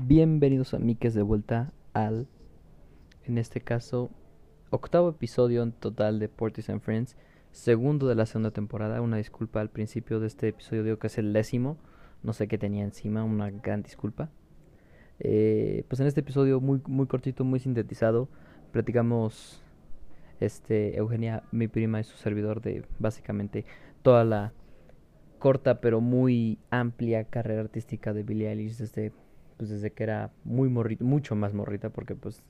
[0.00, 2.28] Bienvenidos a Miques de vuelta al,
[3.24, 4.10] en este caso,
[4.70, 7.16] octavo episodio en total de Portis and Friends,
[7.50, 9.02] segundo de la segunda temporada.
[9.02, 11.78] Una disculpa al principio de este episodio, digo que es el décimo,
[12.22, 14.30] no sé qué tenía encima, una gran disculpa.
[15.18, 18.28] Eh, pues en este episodio muy, muy cortito, muy sintetizado,
[18.70, 19.64] platicamos
[20.38, 23.64] este, Eugenia, mi prima y su servidor de básicamente
[24.02, 24.52] toda la
[25.40, 29.12] corta pero muy amplia carrera artística de Billie Eilish desde
[29.58, 32.42] pues desde que era muy morrita, mucho más morrita porque pues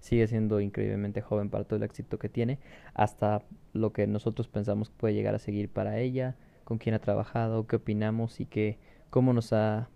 [0.00, 2.58] sigue siendo increíblemente joven para todo el éxito que tiene,
[2.94, 3.42] hasta
[3.72, 7.66] lo que nosotros pensamos que puede llegar a seguir para ella, con quién ha trabajado,
[7.66, 8.78] qué opinamos y que
[9.10, 9.88] cómo nos ha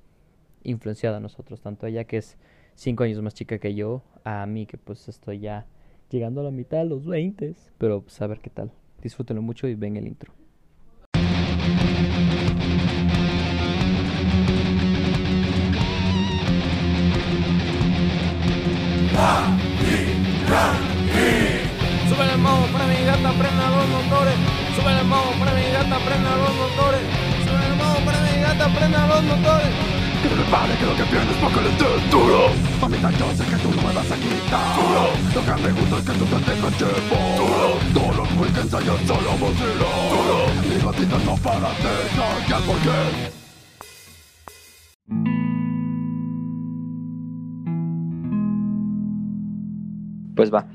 [0.65, 2.39] influenciado a nosotros, tanto ella que es
[2.75, 5.67] cinco años más chica que yo, a mí que pues estoy ya
[6.11, 8.71] llegando a la mitad de los 20, pero pues a ver qué tal.
[9.03, 10.33] Disfrútenlo mucho y ven el intro.
[22.09, 24.35] Sube el modo para mi gata, prenda los motores.
[24.75, 27.01] Sube el modo para mi gata, prenda los motores.
[27.47, 29.71] Sube el modo para mi gata, prenda los motores.
[30.23, 32.51] Que no pare, que lo que tienes para que le des duro.
[32.81, 34.75] Mamita, yo sé que tú no me vas a quitar.
[34.77, 35.05] Duro.
[35.35, 37.17] Lo que me gusta es que tú te tengas chepo.
[37.39, 37.69] Duro.
[37.95, 39.89] Todos los weekends yo solo vacilo.
[40.13, 40.39] Duro.
[40.69, 41.93] Mi gatita no para de
[42.67, 43.42] porque
[50.43, 50.67] Pues va.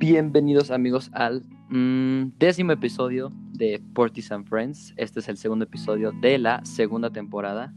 [0.00, 4.92] Bienvenidos amigos al mm, décimo episodio de Portis and Friends.
[4.96, 7.72] Este es el segundo episodio de la segunda temporada.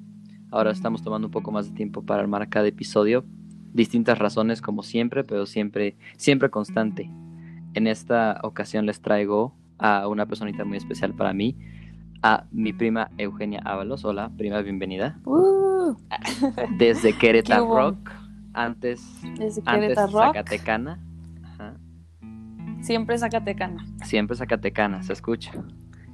[0.50, 3.24] Ahora estamos tomando un poco más de tiempo para armar cada episodio.
[3.72, 7.12] Distintas razones como siempre, pero siempre, siempre constante.
[7.76, 11.56] En esta ocasión les traigo a una personita muy especial para mí,
[12.24, 14.06] a mi prima Eugenia Ábalos.
[14.06, 15.20] Hola, prima, bienvenida.
[15.24, 15.94] Uh,
[16.80, 17.68] Desde Querétaro.
[17.76, 18.10] Rock,
[18.56, 19.06] antes,
[19.38, 21.00] desde antes Zacatecana.
[21.44, 21.78] Ajá.
[22.82, 23.86] siempre Zacatecana.
[24.04, 25.52] Siempre Zacatecana, se escucha.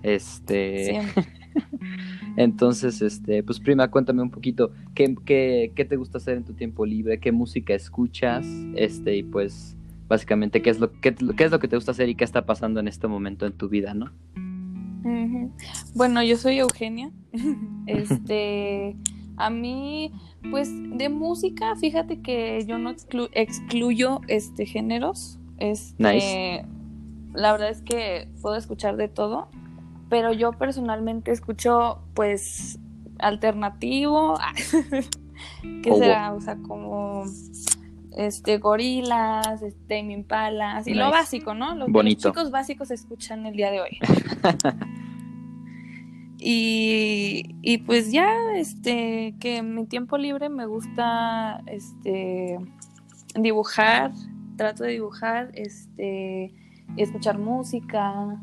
[0.03, 0.85] Este.
[0.85, 1.25] Siempre.
[2.37, 6.53] Entonces, este, pues prima, cuéntame un poquito, ¿qué, qué, qué te gusta hacer en tu
[6.53, 7.19] tiempo libre?
[7.19, 8.47] ¿Qué música escuchas?
[8.75, 9.75] Este, y pues,
[10.07, 12.45] básicamente, ¿qué es lo, qué, qué es lo que te gusta hacer y qué está
[12.45, 14.11] pasando en este momento en tu vida, no?
[15.95, 17.11] Bueno, yo soy Eugenia.
[17.87, 18.95] Este,
[19.45, 20.11] a mí,
[20.49, 25.39] pues de música, fíjate que yo no exclu- excluyo este géneros.
[25.57, 26.65] Este, Nice.
[27.33, 29.47] La verdad es que puedo escuchar de todo,
[30.09, 32.79] pero yo personalmente escucho, pues,
[33.19, 34.37] alternativo.
[35.83, 36.33] ¿Qué Oh, será?
[36.33, 37.23] O sea, como
[38.17, 41.75] este gorilas, este Impala, así lo básico, ¿no?
[41.75, 42.27] Lo que Bonito.
[42.27, 43.97] los chicos básicos escuchan el día de hoy.
[46.43, 52.57] Y, y pues ya, este, que en mi tiempo libre me gusta, este,
[53.35, 54.11] dibujar,
[54.57, 56.51] trato de dibujar, este,
[56.97, 58.41] escuchar música.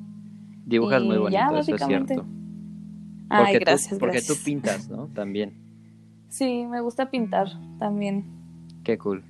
[0.65, 2.25] Dibujas muy bonito, ya, eso es cierto.
[3.31, 4.39] Ay, Porque gracias, tú, porque gracias.
[4.39, 5.09] tú pintas, ¿no?
[5.09, 5.55] También.
[6.29, 7.49] Sí, me gusta pintar
[7.81, 8.25] también.
[8.85, 9.25] Qué cool.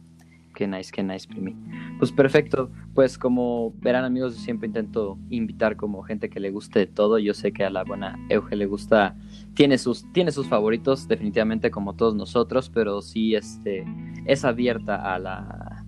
[0.58, 1.54] Qué nice, qué nice, primi.
[2.00, 2.68] Pues perfecto.
[2.92, 7.20] Pues como verán amigos, yo siempre intento invitar como gente que le guste de todo.
[7.20, 9.14] Yo sé que a la buena Euge le gusta,
[9.54, 13.84] tiene sus, tiene sus favoritos, definitivamente como todos nosotros, pero sí este,
[14.26, 15.86] es abierta a la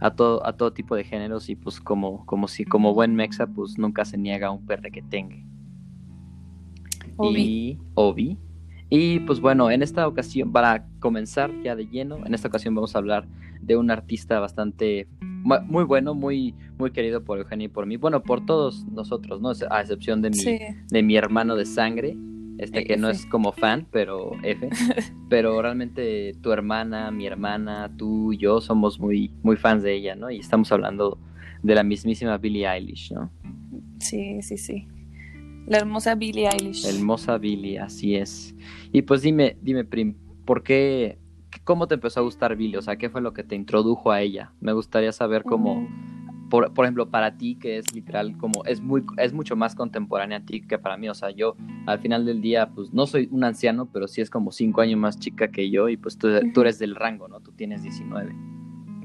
[0.00, 3.46] a todo, a todo tipo de géneros y pues como, como si como buen mexa,
[3.46, 5.36] pues nunca se niega a un perre que tenga.
[7.16, 7.40] Obi.
[7.40, 8.38] Y Obi.
[8.88, 12.96] Y pues bueno, en esta ocasión, para comenzar ya de lleno, en esta ocasión vamos
[12.96, 13.28] a hablar
[13.62, 17.96] de un artista bastante mu- muy bueno, muy, muy querido por Eugenio y por mí.
[17.96, 19.50] Bueno, por todos nosotros, ¿no?
[19.70, 22.16] A excepción de mi, Sí, de mi hermano de sangre,
[22.58, 24.68] este que no es como fan, pero F.
[25.30, 30.14] pero realmente tu hermana, mi hermana, tú y yo somos muy, muy fans de ella,
[30.16, 30.30] ¿no?
[30.30, 31.18] Y estamos hablando
[31.62, 33.30] de la mismísima Billie Eilish, ¿no?
[34.00, 34.88] sí, sí, sí.
[35.66, 36.84] La hermosa Billie Eilish.
[36.86, 38.54] Hermosa Billie, así es.
[38.92, 41.18] Y pues dime, dime, Prim, ¿por qué,
[41.64, 42.78] cómo te empezó a gustar Billie?
[42.78, 44.52] O sea, ¿qué fue lo que te introdujo a ella?
[44.60, 45.88] Me gustaría saber cómo,
[46.48, 50.38] por, por ejemplo, para ti, que es literal, como es muy, es mucho más contemporánea
[50.38, 51.08] a ti que para mí.
[51.08, 54.30] O sea, yo al final del día, pues no soy un anciano, pero sí es
[54.30, 57.40] como cinco años más chica que yo y pues tú, tú eres del rango, ¿no?
[57.40, 58.34] Tú tienes 19.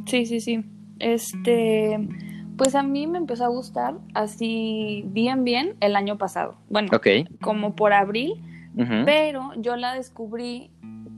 [0.06, 0.64] Sí, sí, sí.
[1.00, 2.08] Este,
[2.58, 6.58] pues a mí me empezó a gustar así bien, bien el año pasado.
[6.69, 6.90] Bueno,
[7.42, 8.34] como por abril,
[9.06, 10.72] pero yo la descubrí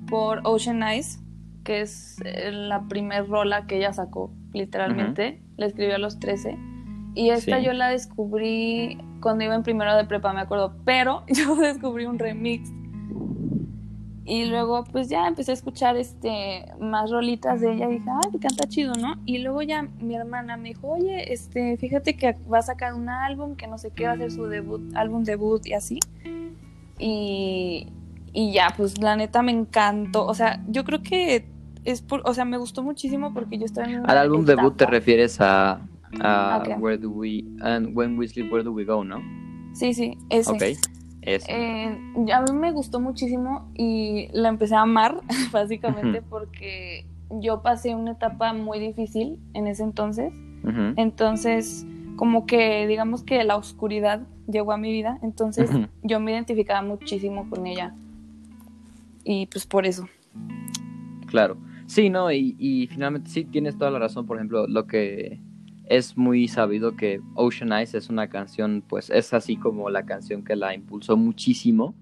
[0.08, 1.20] por Ocean Eyes,
[1.68, 5.42] que es eh, la primer rola que ella sacó, literalmente.
[5.58, 6.58] La escribió a los 13.
[7.14, 7.66] Y esta Sí.
[7.66, 10.78] yo la descubrí cuando iba en primero de prepa, me acuerdo.
[10.86, 12.72] Pero yo descubrí un remix.
[14.24, 18.40] Y luego pues ya empecé a escuchar este más rolitas de ella y dije, ay,
[18.40, 19.16] canta chido, ¿no?
[19.26, 23.10] Y luego ya mi hermana me dijo, oye, este, fíjate que va a sacar un
[23.10, 26.00] álbum, que no sé qué, va a hacer su debut, álbum debut y así.
[26.98, 27.88] Y,
[28.32, 30.26] y ya, pues la neta me encantó.
[30.26, 31.46] O sea, yo creo que
[31.88, 34.86] es por, o sea, me gustó muchísimo porque yo estaba en Al álbum debut te
[34.86, 35.80] refieres a,
[36.20, 36.82] a Ok.
[36.82, 39.22] Where Do We and When We Sleep Where Do We Go, ¿no?
[39.74, 40.52] Sí, sí, ese.
[40.52, 40.64] Ok.
[41.22, 41.48] Eso.
[41.50, 41.98] Eh,
[42.34, 48.12] a mí me gustó muchísimo y la empecé a amar, básicamente, porque yo pasé una
[48.12, 50.34] etapa muy difícil en ese entonces.
[50.98, 51.86] Entonces,
[52.18, 55.70] como que digamos que la oscuridad llegó a mi vida, entonces
[56.04, 57.94] yo me identificaba muchísimo con ella.
[59.24, 60.10] Y pues por eso.
[61.28, 61.58] Claro.
[61.88, 64.26] Sí, no, y, y finalmente sí tienes toda la razón.
[64.26, 65.40] Por ejemplo, lo que
[65.90, 70.44] es muy sabido que Ocean Eyes es una canción, pues es así como la canción
[70.44, 71.96] que la impulsó muchísimo.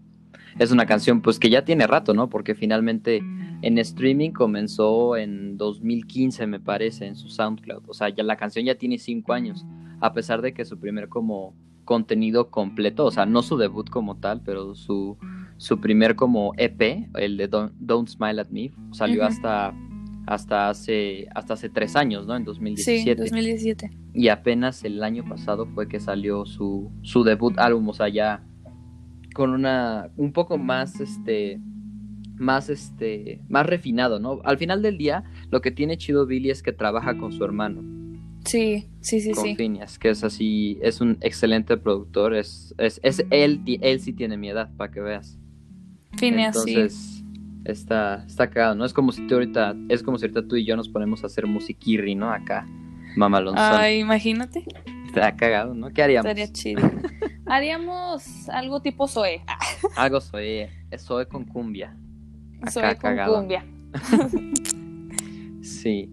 [0.58, 2.30] Es una canción pues que ya tiene rato, ¿no?
[2.30, 3.22] Porque finalmente
[3.62, 7.84] en streaming comenzó en 2015, me parece, en su SoundCloud.
[7.88, 9.66] O sea, ya la canción ya tiene cinco años,
[10.00, 11.54] a pesar de que su primer como
[11.84, 15.18] contenido completo, o sea, no su debut como tal, pero su,
[15.58, 19.74] su primer como EP, el de Don't, Don't Smile at Me, salió hasta,
[20.28, 22.36] hasta, hace, hasta hace tres años, ¿no?
[22.36, 23.22] En Sí, 2017.
[23.22, 23.92] 2017.
[24.14, 28.44] Y apenas el año pasado fue que salió su, su debut álbum, o sea, ya
[29.34, 31.60] con una un poco más este
[32.38, 34.40] más este más refinado, ¿no?
[34.44, 37.82] Al final del día, lo que tiene chido Billy es que trabaja con su hermano,
[38.46, 39.56] Sí, sí, sí, con sí.
[39.56, 44.38] Phineas, que es así, es un excelente productor, es, es, es él, él sí tiene
[44.38, 45.40] mi edad, para que veas.
[46.22, 47.24] Entonces,
[47.66, 48.86] está, está cagado, ¿no?
[48.86, 51.28] Es como si tú ahorita, es como si ahorita tú y yo nos ponemos a
[51.28, 52.32] hacer musiquirri, ¿no?
[52.32, 52.66] Acá,
[53.16, 53.64] mamalonzón.
[53.64, 54.66] Ay, imagínate.
[55.06, 55.90] Está cagado, ¿no?
[55.92, 56.26] ¿Qué haríamos?
[56.26, 56.82] Estaría chido.
[57.48, 59.44] Haríamos algo tipo Zoe.
[59.96, 60.66] Algo soy,
[60.98, 61.96] soy con cumbia.
[62.62, 63.36] Acá Zoe con cagado.
[63.38, 63.66] cumbia.
[65.62, 66.10] Sí.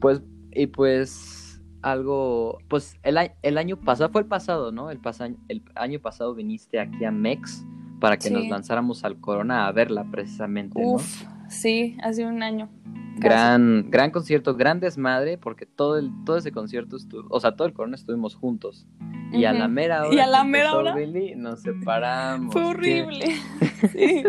[0.00, 0.22] Pues,
[0.52, 4.90] y pues, algo, pues el, el año pasado, fue el pasado, ¿no?
[4.90, 7.64] El, pasa- el año pasado viniste aquí a Mex
[8.04, 8.34] para que Sí.
[8.34, 10.96] nos lanzáramos al Corona a verla precisamente, ¿no?
[10.96, 12.68] Uf, sí, hace un año.
[13.16, 17.66] Gran, gran concierto, gran desmadre, porque todo el, todo ese concierto estuvo, o sea, todo
[17.66, 18.86] el Corona estuvimos juntos.
[19.32, 20.94] Y a la mera hora Y a la mera hora.
[20.94, 22.52] Billy, nos separamos.
[22.52, 23.24] Fue horrible.
[23.92, 24.22] Sí,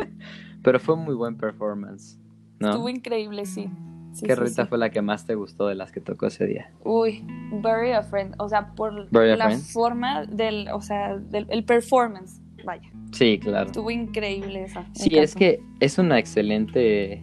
[0.63, 2.17] Pero fue muy buen performance,
[2.59, 2.69] ¿no?
[2.69, 3.69] estuvo increíble, sí.
[4.13, 4.69] Sí, ¿Qué sí, rolita sí.
[4.69, 6.71] fue la que más te gustó de las que tocó ese día?
[6.85, 8.35] Uy, Bury a Friend.
[8.39, 12.39] O sea, por Bury la forma del, o sea, del el performance.
[12.65, 13.67] Vaya, Sí, claro.
[13.67, 14.85] estuvo increíble esa.
[14.93, 17.21] Sí, es que es una excelente.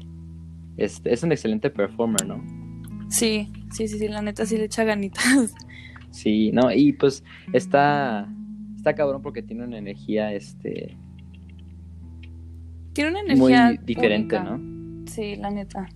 [0.77, 2.43] Este, es un excelente performer, ¿no?
[3.11, 5.55] Sí, sí, sí, sí, la neta sí le echa ganitas.
[6.11, 7.25] Sí, no, y pues
[7.55, 8.29] está.
[8.77, 10.95] Está cabrón porque tiene una energía, este.
[12.93, 14.57] Tiene una Muy energía diferente, única.
[14.59, 15.07] ¿no?
[15.07, 15.89] Sí, la neta.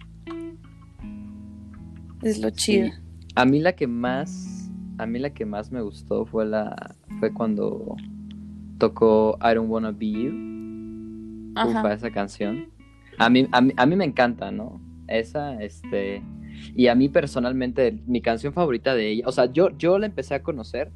[2.23, 2.87] Es lo chido.
[2.89, 2.93] Sí.
[3.35, 4.71] A mí la que más.
[4.97, 6.97] A mí la que más me gustó fue la.
[7.21, 7.97] Fue cuando
[8.79, 11.53] tocó I Don't Wanna Be You.
[11.55, 11.81] Ajá.
[11.81, 12.69] Ufa, esa canción.
[13.19, 14.81] A mí, a mí, a mí me encanta, ¿no?
[15.09, 16.23] Esa, este.
[16.75, 19.25] Y a mí personalmente, mi canción favorita de ella.
[19.27, 20.91] O sea, yo, yo la empecé a conocer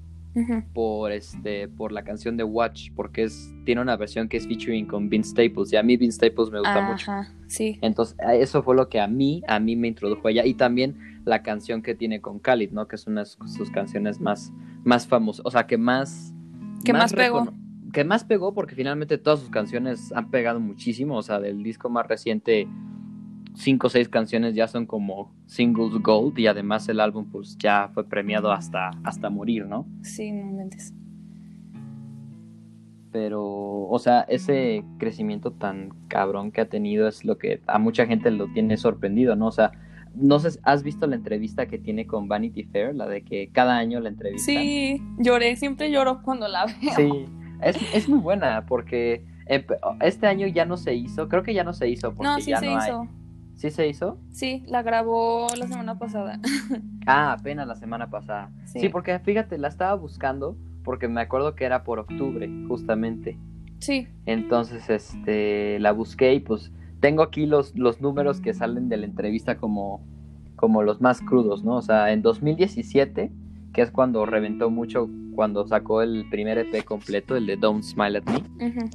[0.73, 4.87] por este por la canción de Watch porque es tiene una versión que es featuring
[4.87, 7.81] con Vince Staples y a mí Vince Staples me gusta mucho Ajá, sí.
[7.83, 11.21] entonces eso fue lo que a mí a mí me introdujo a ella y también
[11.25, 14.53] la canción que tiene con Khalid no que es una de sus canciones más
[14.85, 16.33] más famosas o sea que más
[16.85, 17.53] Que más pegó.
[17.93, 21.89] Que más pegó porque finalmente todas sus canciones han pegado muchísimo o sea del disco
[21.89, 22.69] más reciente
[23.55, 27.91] cinco o seis canciones ya son como singles gold y además el álbum pues ya
[27.95, 30.93] fue premiado hasta hasta morir no Sí, no mentes.
[33.13, 33.43] pero,
[33.89, 38.31] o sea, ese crecimiento tan cabrón que ha tenido es lo que a mucha gente
[38.31, 39.49] lo tiene sorprendido, ¿no?
[39.49, 39.73] O sea,
[40.15, 42.95] no sé, ¿has visto la entrevista que tiene con Vanity Fair?
[42.95, 44.55] La de que cada año la entrevistan.
[44.63, 46.95] Sí, lloré, siempre lloro cuando la veo.
[46.95, 47.11] Sí,
[47.63, 49.67] es, es muy buena porque eh,
[50.01, 52.51] este año ya no se hizo, creo que ya no se hizo porque No, sí
[52.51, 52.89] ya se no hay.
[52.89, 53.09] hizo.
[53.57, 54.19] ¿Sí se hizo?
[54.31, 56.41] Sí, la grabó la semana pasada.
[57.07, 58.51] Ah, apenas la semana pasada.
[58.67, 58.81] Sí.
[58.81, 63.39] sí, porque fíjate, la estaba buscando porque me acuerdo que era por octubre, justamente.
[63.81, 68.99] Sí, Entonces, este, la busqué y pues tengo aquí los, los números que salen de
[68.99, 70.03] la entrevista como,
[70.57, 71.77] como los más crudos, ¿no?
[71.77, 73.33] O sea, en 2017,
[73.73, 78.19] que es cuando reventó mucho, cuando sacó el primer EP completo, el de Don't Smile
[78.19, 78.91] at Me,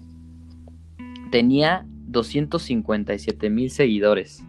[1.31, 4.43] tenía 257 mil seguidores.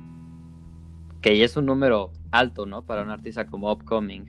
[1.20, 2.84] Que ya es un número alto, ¿no?
[2.84, 4.26] Para un artista como Upcoming.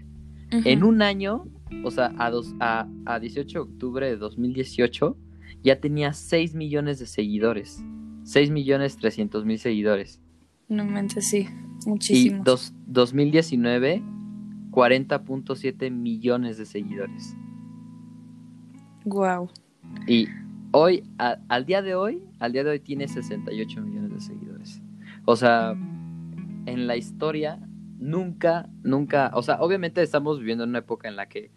[0.50, 1.46] En un año,
[1.84, 5.18] o sea, a, dos, a, a 18 de octubre de 2018,
[5.64, 7.84] ya tenía 6 millones de seguidores.
[8.24, 10.22] 6 millones 300 mil seguidores.
[10.70, 11.48] No mentes, sí,
[11.86, 12.44] Y muchísimos.
[12.46, 14.02] dos, 2019,
[14.72, 17.36] 40.7 millones de seguidores.
[19.06, 19.50] Wow.
[20.08, 20.28] Y
[20.72, 24.82] hoy, a- al día de hoy, al día de hoy tiene 68 millones de seguidores.
[25.26, 25.72] O sea,
[26.66, 27.60] en la historia,
[28.00, 31.52] nunca, nunca, o sea, obviamente estamos viviendo en una época en la que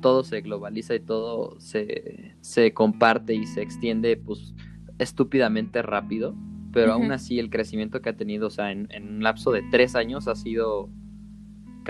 [0.00, 4.54] todo se globaliza y todo se, se comparte y se extiende, pues,
[4.98, 6.34] estúpidamente rápido.
[6.72, 9.62] Pero aún así, el crecimiento que ha tenido, o sea, en, en un lapso de
[9.72, 10.88] tres años ha sido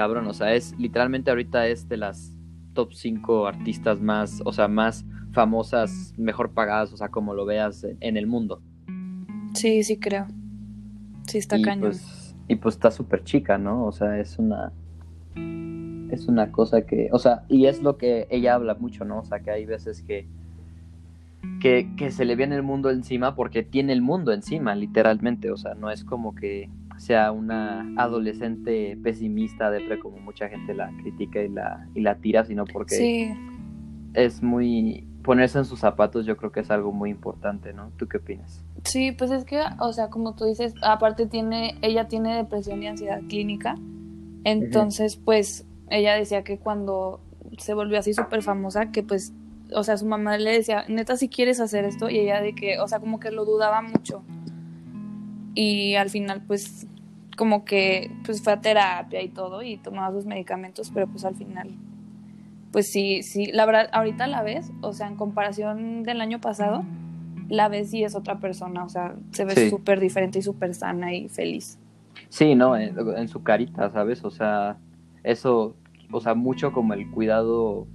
[0.00, 0.26] cabrón.
[0.28, 2.34] O sea, es literalmente ahorita es de las
[2.72, 7.84] top 5 artistas más, o sea, más famosas, mejor pagadas, o sea, como lo veas
[8.00, 8.62] en- el mundo.
[9.52, 10.26] Sí, sí creo.
[11.26, 11.80] Sí, está y, cañón.
[11.90, 13.84] Pues, y pues está súper chica, ¿no?
[13.84, 14.72] O sea, es una...
[16.10, 17.10] Es una cosa que...
[17.12, 19.18] O sea, y es lo que ella habla mucho, ¿no?
[19.20, 20.26] O sea, que hay veces que...
[21.60, 25.50] Que, que se le viene el mundo encima porque tiene el mundo encima, literalmente.
[25.50, 30.90] O sea, no es como que sea una adolescente pesimista, depre, como mucha gente la
[31.00, 33.34] critica y la, y la tira, sino porque Sí,
[34.12, 35.06] es muy...
[35.22, 37.90] Ponerse en sus zapatos yo creo que es algo muy importante, ¿no?
[37.96, 38.64] ¿Tú qué opinas?
[38.84, 42.88] sí, pues es que, o sea, como tú dices, aparte tiene, ella tiene depresión y
[42.88, 43.76] ansiedad clínica.
[44.44, 47.20] Entonces, pues, ella decía que cuando
[47.58, 49.32] se volvió así súper famosa, que pues,
[49.74, 52.78] o sea, su mamá le decía, neta, si quieres hacer esto, y ella de que,
[52.78, 54.22] o sea, como que lo dudaba mucho.
[55.54, 56.86] Y al final, pues,
[57.36, 61.34] como que, pues fue a terapia y todo, y tomaba sus medicamentos, pero pues al
[61.34, 61.70] final,
[62.72, 66.84] pues sí, sí, la verdad, ahorita la ves, o sea, en comparación del año pasado,
[67.48, 69.70] la ves y es otra persona, o sea, se ve Sí.
[69.70, 71.78] súper diferente y súper sana y feliz.
[72.28, 74.22] Sí, no, en, en su carita, ¿sabes?
[74.24, 74.76] O sea,
[75.24, 75.74] eso,
[76.12, 77.86] o sea, mucho como el cuidado,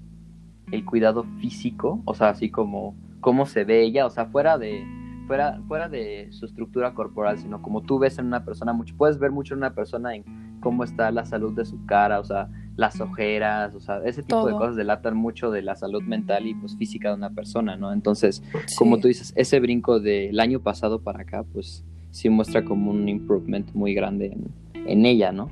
[0.72, 4.84] el cuidado físico, o sea, así como cómo se ve ella, o sea, fuera de,
[5.28, 9.20] fuera, fuera de su estructura corporal, sino como tú ves en una persona, mucho, puedes
[9.20, 10.24] ver mucho en una persona en
[10.60, 14.46] cómo está la salud de su cara, o sea, las ojeras, o sea, ese tipo
[14.48, 17.94] de cosas delatan mucho de la salud mental y pues física de una persona, ¿no?
[17.94, 18.44] Entonces,
[18.78, 23.08] como tú dices, ese brinco del año pasado para acá, pues sí muestra como un
[23.08, 25.50] improvement muy grande en, en ella, ¿no?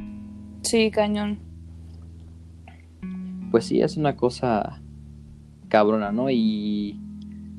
[0.61, 1.39] Sí, cañón.
[3.51, 4.81] Pues sí, es una cosa
[5.67, 6.29] cabrona, ¿no?
[6.29, 6.99] Y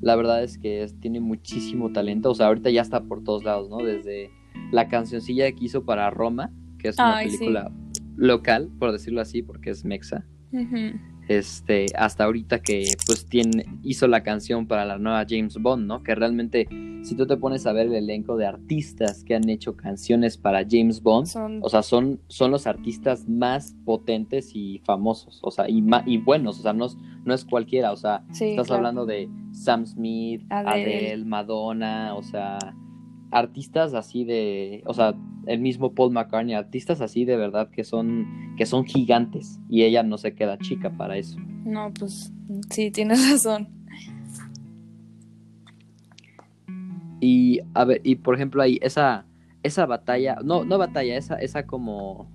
[0.04, 3.42] la verdad es que es- tiene muchísimo talento, o sea, ahorita ya está por todos
[3.44, 3.78] lados, ¿no?
[3.78, 4.30] Desde
[4.70, 7.38] la cancioncilla que hizo para Roma, que es una Ay, sí.
[7.38, 7.73] película
[8.16, 10.26] local, por decirlo así, porque es mexa.
[11.28, 16.02] Este, hasta ahorita que pues tiene, hizo la canción para la nueva James Bond, ¿no?
[16.02, 16.68] Que realmente,
[17.02, 20.64] si tú te pones a ver el elenco de artistas que han hecho canciones para
[20.68, 25.68] James Bond, Son o sea, son, son los artistas más potentes y famosos, o sea,
[25.68, 28.66] y, ma- y buenos, o sea, no es, no es cualquiera, o sea, Sí, estás
[28.66, 28.78] claro.
[28.78, 30.96] hablando de Sam Smith, Adele.
[31.10, 32.58] Adele, Madonna, o sea,
[33.34, 35.14] artistas así de, o sea,
[35.46, 40.04] el mismo Paul McCartney, artistas así de verdad que son, que son gigantes, y ella
[40.04, 41.38] no se queda chica para eso.
[41.64, 42.32] No, pues
[42.70, 43.68] sí, tienes razón.
[47.20, 49.26] Y a ver, y por ejemplo ahí esa
[49.62, 52.30] esa batalla, no no batalla, esa esa como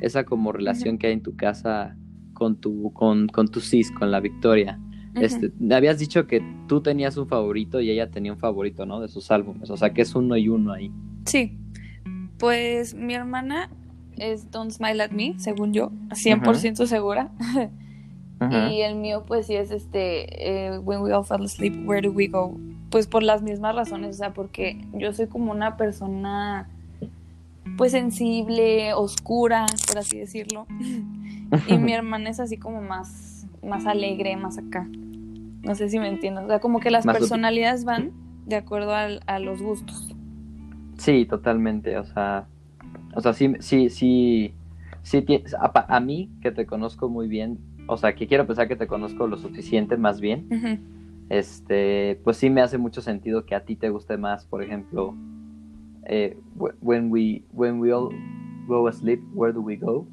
[0.00, 1.96] esa como relación que hay en tu casa
[2.32, 4.80] con tu con con tu sis, con la Victoria.
[5.14, 9.00] Este, habías dicho que tú tenías un favorito y ella tenía un favorito, ¿no?
[9.00, 10.92] De sus álbumes, o sea, que es uno y uno ahí.
[11.26, 11.58] Sí.
[12.38, 13.70] Pues mi hermana
[14.16, 17.30] es Don't Smile at Me, según yo, 100% segura.
[18.70, 22.14] Y el mío, pues sí es este, eh, When We All Fall Asleep, Where Do
[22.14, 22.58] We Go?
[22.88, 26.66] Pues por las mismas razones, o sea, porque yo soy como una persona,
[27.76, 30.66] pues sensible, oscura, por así decirlo.
[31.66, 34.88] Y mi hermana es así como más, más alegre, más acá.
[35.62, 36.44] No sé si me entiendes.
[36.44, 38.12] O sea, como que las Más personalidades van
[38.46, 40.14] de acuerdo a los gustos.
[40.96, 42.46] Sí, totalmente, o sea,
[43.14, 44.52] o sea, sí, sí, sí,
[45.02, 45.24] sí,
[45.58, 48.86] a, a mí que te conozco muy bien, o sea, que quiero pensar que te
[48.86, 50.46] conozco lo suficiente más bien,
[51.30, 55.14] este, pues sí me hace mucho sentido que a ti te guste más, por ejemplo,
[56.06, 58.10] eh, wh- when we, when we all
[58.66, 60.06] go asleep, where do we go?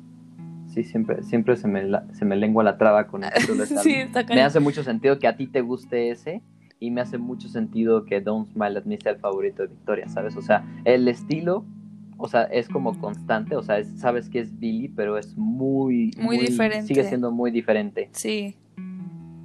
[0.77, 3.65] Sí, siempre, siempre se me, la- se me lengua la traba con el título de
[3.81, 6.43] Sí, está Me hace mucho sentido que a ti te guste ese
[6.79, 10.07] y me hace mucho sentido que Don't Smile at Me sea el favorito de Victoria,
[10.07, 10.38] ¿sabes?
[10.38, 11.65] O sea, el estilo,
[12.19, 16.12] o sea, es como constante, o sea, es- sabes que es Billy, pero es muy,
[16.22, 16.86] Muy diferente.
[16.86, 18.10] Sigue siendo muy diferente.
[18.12, 18.55] Sí,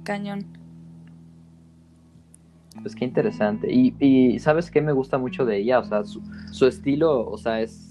[0.03, 0.45] cañón.
[2.83, 3.73] Pues qué interesante.
[3.73, 5.79] Y, y ¿sabes qué me gusta mucho de ella?
[5.79, 6.21] O sea, su,
[6.51, 7.89] su estilo, o sea, es,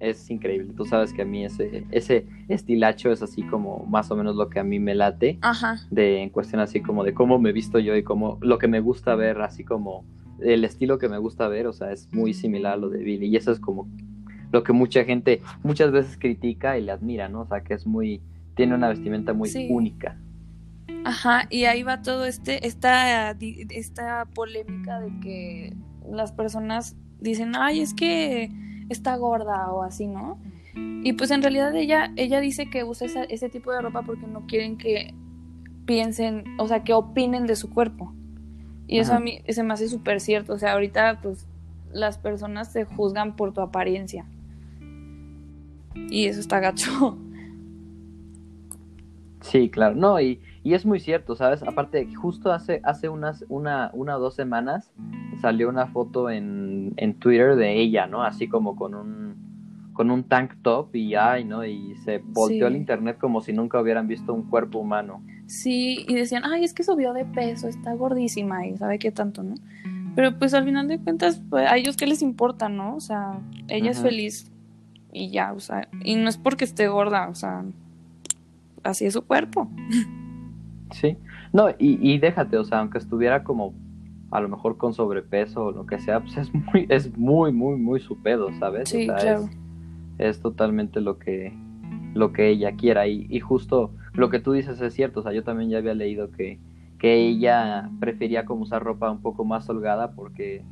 [0.00, 0.72] es increíble.
[0.76, 4.48] Tú sabes que a mí ese, ese estilacho es así como más o menos lo
[4.50, 5.38] que a mí me late.
[5.42, 5.76] Ajá.
[5.90, 8.80] de en cuestión así como de cómo me visto yo y cómo lo que me
[8.80, 10.04] gusta ver así como
[10.40, 13.26] el estilo que me gusta ver, o sea, es muy similar a lo de Billy.
[13.26, 13.88] Y eso es como
[14.52, 17.40] lo que mucha gente muchas veces critica y le admira, ¿no?
[17.40, 18.20] O sea, que es muy,
[18.54, 19.66] tiene una vestimenta muy Sí.
[19.70, 20.18] única.
[21.04, 25.76] Ajá, y ahí va todo este, esta, esta polémica de que
[26.10, 28.50] las personas dicen, ay, es que
[28.88, 30.38] está gorda o así, ¿no?
[30.74, 34.26] Y pues en realidad ella, ella dice que usa esa- ese tipo de ropa porque
[34.26, 35.14] no quieren que
[35.86, 38.12] piensen, o sea, que opinen de su cuerpo.
[38.88, 40.52] Y eso a mí se me hace súper cierto.
[40.52, 41.46] O sea, ahorita pues
[41.92, 44.26] las personas se juzgan por tu apariencia.
[46.10, 47.18] Y eso está gacho.
[49.40, 49.94] Sí, claro.
[49.94, 51.62] No, y, y es muy cierto, ¿sabes?
[51.62, 54.90] Aparte, justo hace, hace unas, una, una o dos semanas
[55.40, 58.24] salió una foto en, en Twitter de ella, ¿no?
[58.24, 59.36] Así como con un,
[59.92, 61.64] con un tank top y ay, ¿no?
[61.64, 62.74] Y se volteó Sí.
[62.74, 65.22] el internet como si nunca hubieran visto un cuerpo humano.
[65.46, 69.44] Sí, y decían, ay, es que subió de peso, está gordísima y sabe qué tanto,
[69.44, 69.54] ¿no?
[70.16, 72.96] Pero pues al final de cuentas, pues, a ellos qué les importa, ¿no?
[72.96, 74.50] O sea, ella es feliz
[75.12, 77.64] y ya, o sea, y no es porque esté gorda, o sea,
[78.82, 79.70] así es su cuerpo.
[80.90, 81.16] Sí.
[81.52, 83.74] No, y, y déjate, o sea, aunque estuviera como
[84.30, 87.76] a lo mejor con sobrepeso o lo que sea, pues es muy, es muy, muy,
[87.76, 88.88] muy su pedo, ¿sabes?
[88.88, 89.48] Sí, o sea, claro.
[90.18, 91.52] es, es totalmente lo que,
[92.14, 93.06] lo que ella quiera.
[93.06, 95.94] Y, y justo lo que tú dices es cierto, o sea, yo también ya había
[95.94, 96.58] leído que,
[96.98, 100.64] que ella prefería como usar ropa un poco más holgada porque,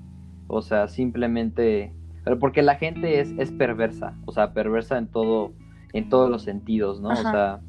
[0.46, 1.92] o sea, simplemente,
[2.24, 5.52] pero porque la gente es, es perversa, o sea, perversa en todo,
[5.92, 7.08] en todos los sentidos, ¿no?
[7.08, 7.30] O Ajá.
[7.30, 7.60] sea,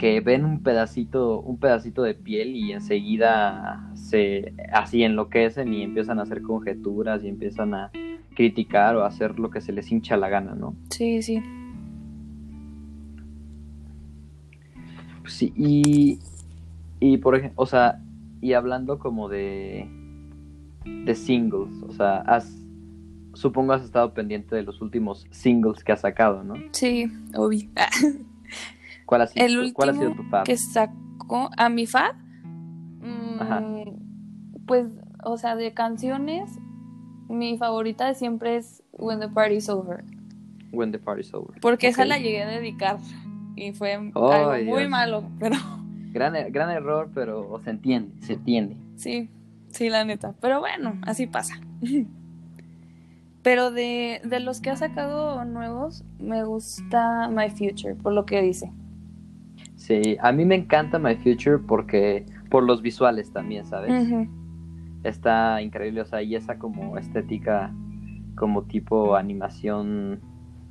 [0.00, 6.18] que ven un pedacito, un pedacito de piel y enseguida se así enloquecen y empiezan
[6.18, 7.90] a hacer conjeturas y empiezan a
[8.34, 10.74] criticar o a hacer lo que se les hincha la gana, ¿no?
[10.88, 11.42] Sí, sí.
[15.26, 16.18] Sí, y,
[16.98, 18.00] y por ejemplo, o sea,
[18.40, 19.86] y hablando como de,
[21.04, 22.64] de singles, o sea, has,
[23.34, 26.54] supongo has estado pendiente de los últimos singles que ha sacado, ¿no?
[26.72, 27.68] Sí, obvio.
[29.10, 30.44] ¿Cuál ha sido, El cuál ha sido último tu fab?
[30.44, 32.14] que sacó a mi fab,
[33.00, 33.62] mm, Ajá.
[34.66, 34.86] pues,
[35.24, 36.48] o sea, de canciones,
[37.28, 40.04] mi favorita de siempre es When the Party's Over.
[40.72, 41.58] When the party's over.
[41.60, 42.98] Porque esa la llegué a dedicar
[43.56, 45.56] y fue Ay, algo muy malo, pero
[46.12, 48.76] Gran, er- gran error, pero se entiende, se entiende.
[48.94, 49.28] sí,
[49.72, 50.34] sí, la neta.
[50.40, 51.54] Pero bueno, así pasa.
[53.42, 58.40] Pero de, de los que ha sacado nuevos, me gusta My Future, por lo que
[58.42, 58.70] dice.
[59.90, 63.92] Sí, a mí me encanta My Future porque por los visuales también, ¿sabes?
[65.02, 67.74] Está increíble, o sea, y esa como estética
[68.36, 70.20] como tipo animación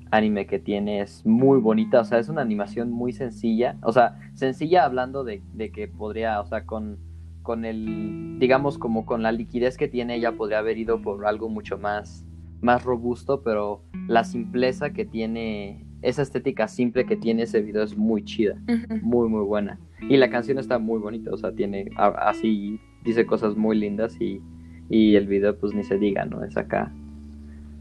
[0.10, 4.18] anime que tiene es muy bonita, o sea, es una animación muy sencilla, o sea,
[4.36, 6.98] sencilla hablando de, de que podría, o sea, con,
[7.42, 11.50] con el, digamos, como con la liquidez que tiene, ella podría haber ido por algo
[11.50, 12.26] mucho más,
[12.62, 17.98] más robusto, pero la simpleza que tiene, esa estética simple que tiene ese video es
[17.98, 18.56] muy chida
[19.02, 23.26] muy muy buena y la canción está muy bonita o sea tiene a- así dice
[23.26, 24.42] cosas muy lindas y,
[24.90, 26.92] y el video pues ni se diga no es acá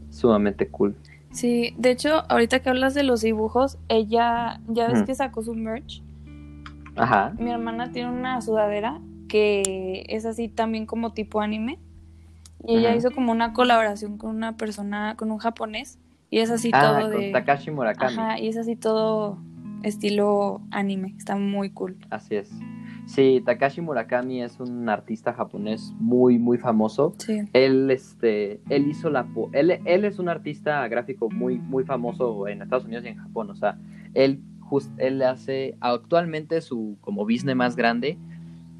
[0.09, 0.95] sumamente cool
[1.31, 5.53] Sí, de hecho, ahorita que hablas de los dibujos, ella, ya ves que sacó su
[5.53, 6.01] merch.
[6.95, 11.77] ajá Mi hermana tiene una sudadera que es así también como tipo anime.
[12.65, 12.97] Y ella Ajá.
[12.97, 15.99] hizo como una colaboración con una persona, con un japonés.
[16.29, 17.31] Y es así ah todo con de.
[17.31, 19.37] Takashi Murakami Ajá, y es así todo
[19.83, 21.15] estilo anime.
[21.17, 21.97] Está muy cool.
[22.09, 22.51] así es
[23.05, 27.39] sí Takashi Murakami es un artista japonés muy muy famoso Sí.
[27.53, 32.47] él este él hizo la po- él, él es un artista gráfico muy muy famoso
[32.47, 33.79] en Estados Unidos y en Japón o sea
[34.13, 38.19] él just, él hace actualmente su como business más grande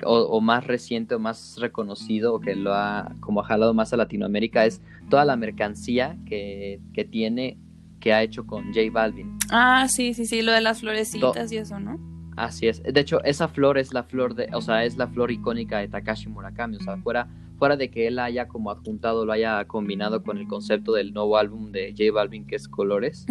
[0.05, 3.93] o, o más reciente o más reconocido o que lo ha como ha jalado más
[3.93, 7.57] a Latinoamérica es toda la mercancía que, que tiene
[7.99, 11.57] que ha hecho con J Balvin Ah, sí, sí, sí, lo de las florecitas y
[11.57, 11.99] eso, ¿no?
[12.39, 12.81] Así es.
[12.81, 15.89] De hecho, esa flor es la flor de, o sea, es la flor icónica de
[15.89, 16.77] Takashi Murakami.
[16.77, 20.47] O sea, fuera, fuera de que él haya como adjuntado, lo haya combinado con el
[20.47, 23.25] concepto del nuevo álbum de J Balvin, que es Colores,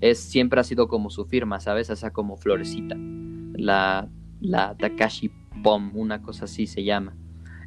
[0.00, 1.88] es siempre ha sido como su firma, ¿sabes?
[1.88, 2.96] Esa como florecita.
[3.54, 4.08] La,
[4.40, 5.30] la Takashi
[5.62, 7.14] Pom, una cosa así se llama.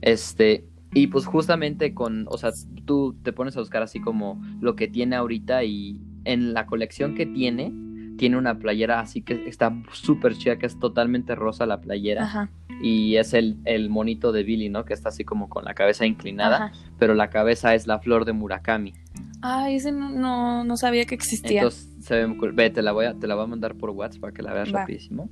[0.01, 2.51] Este, y pues justamente con, o sea,
[2.86, 7.15] tú te pones a buscar así como lo que tiene ahorita y en la colección
[7.15, 7.73] que tiene,
[8.17, 12.23] tiene una playera así que está súper chida, que es totalmente rosa la playera.
[12.23, 12.49] Ajá.
[12.84, 14.86] Y es el, el monito de Billy, ¿no?
[14.86, 16.71] Que está así como con la cabeza inclinada, Ajá.
[16.97, 18.93] pero la cabeza es la flor de Murakami.
[19.41, 21.62] Ah, ese no, no, no sabía que existía.
[21.62, 22.51] Entonces se ve muy cool.
[22.51, 24.54] Ve, te la voy a, te la voy a mandar por WhatsApp para que la
[24.54, 24.80] veas Va.
[24.82, 25.30] rapidísimo.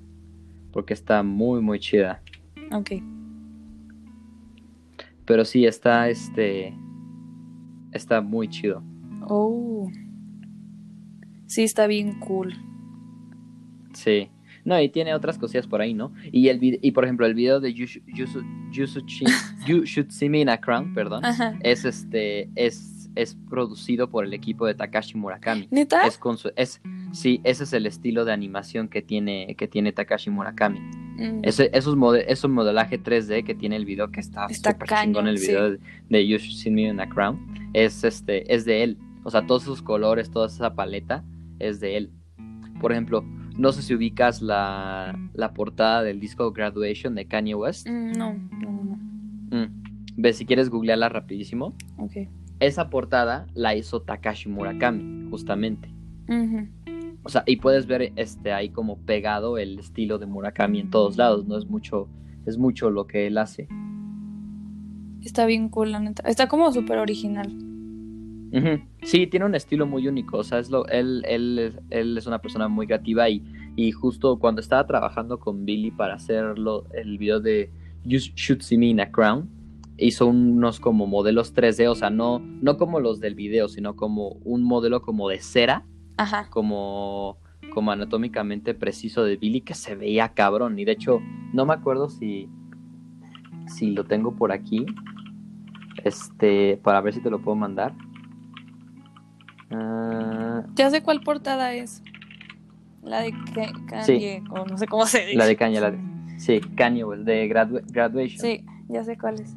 [0.71, 2.21] Porque está muy, muy chida.
[2.71, 2.91] Ok.
[5.25, 6.73] Pero sí, está este.
[7.91, 8.83] Está muy chido.
[9.27, 9.89] Oh.
[11.47, 12.53] Sí, está bien cool.
[13.93, 14.29] Sí.
[14.65, 16.13] No, y tiene otras cosillas por ahí, ¿no?
[16.31, 19.25] Y el y por ejemplo, el video de You, Sh- You, Should- You Should Chi-
[19.65, 21.57] You Should See Me in a Crown, perdón, Ajá.
[21.61, 25.67] es este es, es producido por el equipo de Takashi Murakami.
[25.71, 26.05] ¿Neta?
[26.05, 29.91] Es con su, es sí, ese es el estilo de animación que tiene que tiene
[29.91, 30.79] Takashi Murakami.
[30.79, 31.41] Mm.
[31.43, 34.87] Ese, esos mode, es un modelaje 3D que tiene el video que está Está súper
[34.87, 35.47] chingón cañón, el sí.
[35.47, 35.79] video de,
[36.09, 37.39] de You Should See Me in a Crown.
[37.73, 38.97] Es este es de él.
[39.23, 41.23] O sea, todos esos colores, toda esa paleta
[41.59, 42.11] es de él.
[42.79, 43.23] Por ejemplo,
[43.57, 47.87] no sé si ubicas la, la portada del disco Graduation de Kanye West.
[47.89, 48.97] Mm, No, no, no,
[49.51, 49.57] no.
[49.57, 49.83] Mm.
[50.15, 51.75] Ve, si quieres googlearla rapidísimo.
[51.97, 52.13] Ok.
[52.59, 55.89] Esa portada la hizo Takashi Murakami, justamente.
[57.23, 61.17] O sea, y puedes ver este ahí como pegado el estilo de Murakami en todos
[61.17, 62.07] lados, no es mucho,
[62.45, 63.67] es mucho lo que él hace.
[65.21, 66.23] Está bien cool, la neta.
[66.29, 67.47] Está como súper original.
[69.03, 72.25] Sí, tiene un estilo muy único, o sea, es lo, él, él, es- él es
[72.25, 73.43] una persona muy creativa y,
[73.75, 77.69] y justo cuando estaba trabajando con Billy para hacerlo, el video de
[78.05, 79.47] You Should See Me in a Crown,
[79.99, 84.29] hizo unos como modelos 3D, o sea, no, no como los del video, sino como
[84.43, 85.85] un modelo como de cera,
[86.17, 86.47] Ajá.
[86.49, 87.37] como,
[87.73, 90.77] como anatómicamente preciso de Billy que se veía cabrón.
[90.79, 91.19] Y de hecho,
[91.53, 92.49] no me acuerdo si,
[93.67, 94.85] si lo tengo por aquí.
[96.03, 97.93] Este, para ver si te lo puedo mandar.
[99.71, 102.01] Ah, Ya sé cuál portada es.
[103.03, 105.37] La de Ka- Kanye, o no sé cómo se dice.
[105.37, 105.99] la de Kanye, la de,
[106.37, 108.39] sí, Kanye de Gradu- Graduation.
[108.39, 109.55] Sí, ya sé cuál es.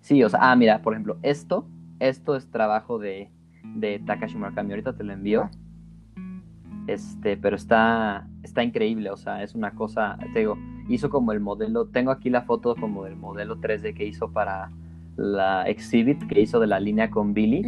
[0.00, 1.66] Sí, o sea, ah, mira, por ejemplo, esto,
[1.98, 3.30] esto es trabajo de,
[3.76, 4.70] de Takashi Murakami.
[4.70, 5.50] Ahorita te lo envío.
[6.86, 11.38] Este, pero está, está increíble, o sea, es una cosa, te digo, hizo como el
[11.38, 14.72] modelo, tengo aquí la foto como del modelo 3D que hizo para
[15.16, 17.62] la Exhibit que hizo de la línea con Billy,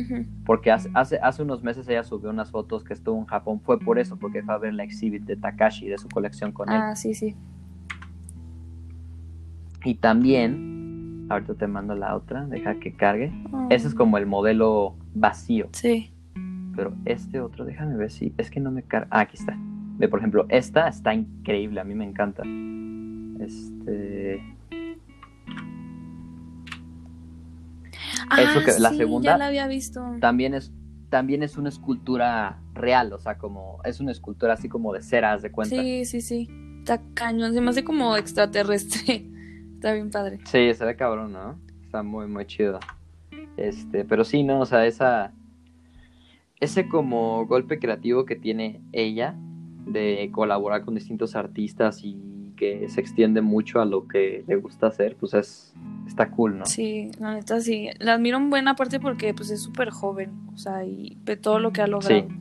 [0.44, 3.78] porque hace, hace, hace unos meses ella subió unas fotos que estuvo en Japón, fue
[3.78, 6.80] por eso, porque fue a ver la Exhibit de Takashi, de su colección con él.
[6.82, 7.36] Ah, sí, sí.
[9.84, 13.32] Y también, ahorita te mando la otra, deja que cargue.
[13.52, 15.68] Ah, Ese es como el modelo vacío.
[15.72, 16.12] Sí.
[16.76, 18.32] Pero este otro, déjame ver si.
[18.38, 19.08] Es que no me carga.
[19.10, 19.56] Ah, aquí está.
[19.98, 22.42] Ve, por ejemplo, esta está increíble, a mí me encanta.
[23.40, 24.36] Este.
[28.38, 30.02] Eso Ah, que- la sí, segunda- ya la había visto.
[30.20, 30.72] También es.
[31.10, 33.80] También es una escultura real, o sea, como.
[33.84, 35.76] Es una escultura así como de cera, haz de cuenta.
[35.76, 36.48] Sí, sí, sí.
[36.78, 37.52] Está cañón.
[37.52, 39.28] Se me hace como extraterrestre.
[39.82, 40.38] Está bien padre.
[40.44, 41.58] Sí, ve cabrón, ¿no?
[41.84, 42.78] Está muy, muy chido.
[43.56, 44.60] Este, pero sí, ¿no?
[44.60, 45.32] O sea, esa.
[46.60, 49.34] Ese como golpe creativo que tiene ella
[49.84, 54.86] de colaborar con distintos artistas y que se extiende mucho a lo que le gusta
[54.86, 55.74] hacer, pues es.
[56.06, 56.66] Está cool, ¿no?
[56.66, 57.88] Sí, la neta sí.
[57.98, 60.30] La admiro en buena parte porque pues es súper joven.
[60.54, 62.20] O sea, y ve todo lo que ha logrado.
[62.20, 62.34] Sí.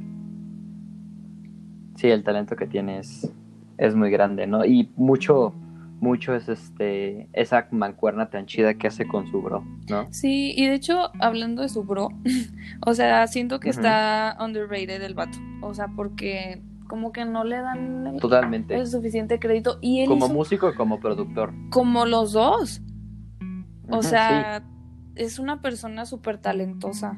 [1.95, 3.33] Sí, el talento que tiene es,
[3.79, 4.63] es muy grande, ¿no?
[4.63, 5.55] Y mucho,
[6.01, 10.07] mucho es este, esa mancuerna tan chida que hace con su bro, ¿no?
[10.11, 12.09] Sí, y de hecho, hablando de su bro,
[12.85, 15.37] o sea, siento que está underrated el vato.
[15.61, 18.75] O sea, porque como que no le dan el, Totalmente.
[18.75, 19.77] el suficiente crédito.
[19.79, 21.53] Y él Como hizo músico y como productor.
[21.69, 22.81] como los dos.
[23.89, 24.63] O sea,
[25.15, 27.15] es una persona súper talentosa.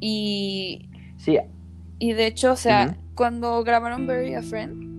[0.00, 0.88] Y,
[1.18, 1.38] sí,
[1.98, 4.93] y de hecho, o sea, cuando grabaron Bury a Friend,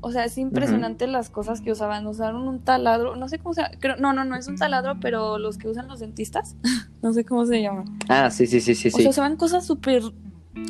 [0.00, 2.06] o sea, es impresionante las cosas que usaban.
[2.06, 4.98] Usaron un taladro, no sé cómo se llama, creo, no, no, no es un taladro,
[5.00, 6.56] pero los que usan los dentistas,
[7.02, 7.98] no sé cómo se llaman.
[8.08, 9.02] Ah, sí, sí, sí, sí, O sí.
[9.02, 10.02] sea, usaban cosas súper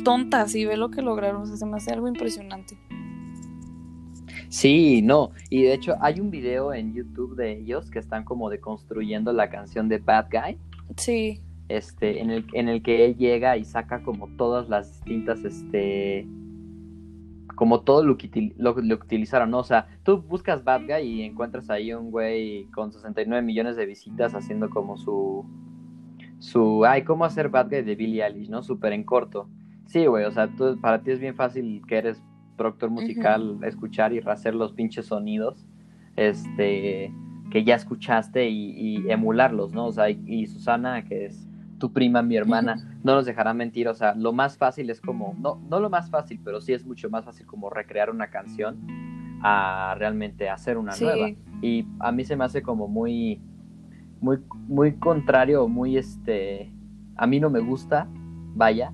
[0.03, 2.77] tontas y ve lo que lograron, o sea, se me hace algo impresionante.
[4.49, 5.31] Sí, no.
[5.49, 9.49] Y de hecho hay un video en YouTube de ellos que están como deconstruyendo la
[9.49, 10.57] canción de Bad Guy.
[10.97, 15.43] Sí, Este, en el, en el que él llega y saca como todas las distintas,
[15.43, 16.25] este,
[17.59, 19.59] como todo lo que, lo, lo que utilizaron, ¿no?
[19.59, 23.85] O sea, tú buscas Bad Guy y encuentras ahí un güey con 69 millones de
[23.85, 25.45] visitas haciendo como su,
[26.39, 28.63] su, ay, ¿cómo hacer Bad Guy de Billie Eilish, ¿no?
[28.63, 29.49] Súper en corto.
[29.87, 32.23] Sí, güey, o sea, tú, para ti es bien fácil que eres
[32.55, 35.67] productor musical, escuchar y hacer los pinches sonidos,
[36.15, 37.13] este,
[37.51, 39.87] que ya escuchaste y, y emularlos, ¿no?
[39.87, 41.48] O sea, y, y Susana, que es
[41.79, 45.33] tu prima, mi hermana, no nos dejará mentir, o sea, lo más fácil es como,
[45.39, 48.77] no, no lo más fácil, pero sí es mucho más fácil como recrear una canción
[49.41, 51.05] a realmente hacer una Sí.
[51.05, 51.29] nueva.
[51.61, 53.41] Y a mí se me hace como muy,
[54.21, 54.37] muy,
[54.67, 56.71] muy contrario, muy este,
[57.15, 58.07] a mí no me gusta,
[58.55, 58.91] vaya,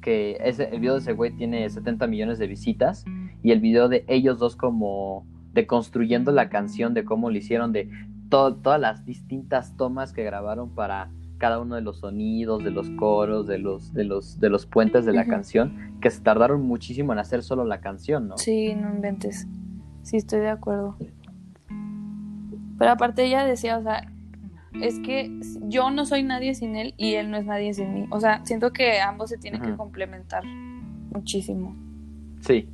[0.00, 3.04] que ese, el video de ese güey tiene 70 millones de visitas
[3.42, 7.72] y el video de ellos dos como, de construyendo la canción, de cómo lo hicieron,
[7.72, 7.90] de
[8.30, 12.90] to- todas las distintas tomas que grabaron para cada uno de los sonidos, de los
[12.90, 17.14] coros, de los, de los, de los puentes de la canción, que se tardaron muchísimo
[17.14, 18.36] en hacer solo la canción, ¿no?
[18.36, 19.48] Sí, no inventes.
[20.02, 20.96] Sí, estoy de acuerdo.
[22.78, 24.12] Pero aparte ella decía, o sea,
[24.82, 25.30] es que
[25.62, 28.06] yo no soy nadie sin él y él no es nadie sin mí.
[28.10, 31.74] O sea, siento que ambos se tienen que complementar muchísimo.
[32.40, 32.68] Sí.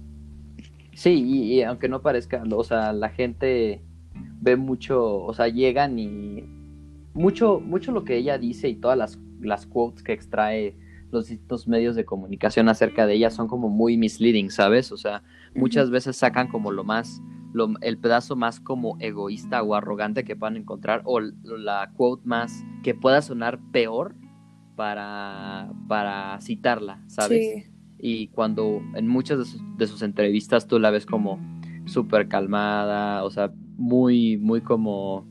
[0.92, 3.80] Sí, y, y aunque no parezca, o sea, la gente
[4.40, 6.55] ve mucho, o sea, llegan y
[7.16, 10.76] mucho, mucho lo que ella dice y todas las, las quotes que extrae
[11.10, 14.92] los distintos medios de comunicación acerca de ella son como muy misleading, ¿sabes?
[14.92, 15.22] O sea,
[15.54, 20.36] muchas veces sacan como lo más, lo- el pedazo más como egoísta o arrogante que
[20.36, 24.14] puedan encontrar o la quote más que pueda sonar peor
[24.74, 27.46] para, para citarla, ¿sabes?
[27.46, 27.64] Sí,
[27.98, 31.38] Y cuando en muchas de sus, de sus entrevistas tú la ves como
[31.86, 35.26] súper calmada, o sea, muy, muy como,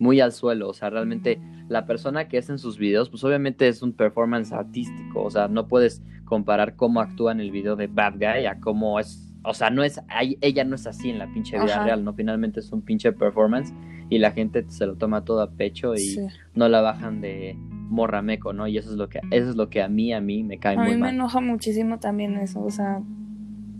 [0.00, 3.68] muy al suelo, o sea, realmente la persona que es en sus videos, pues obviamente
[3.68, 7.86] es un performance artístico, o sea, no puedes comparar cómo actúa en el video de
[7.86, 10.00] Bad Guy a cómo es, o sea, no es,
[10.40, 11.84] ella no es así en la pinche vida Ajá.
[11.84, 12.14] real, ¿no?
[12.14, 13.74] Finalmente es un pinche performance
[14.08, 16.26] y la gente se lo toma todo a pecho y sí.
[16.54, 18.66] no la bajan de morrameco, ¿no?
[18.68, 20.76] Y eso es lo que, eso es lo que a mí, a mí me cae
[20.76, 21.14] A muy mí me mal.
[21.14, 23.02] enoja muchísimo también eso, o sea,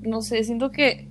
[0.03, 1.09] no sé, siento que,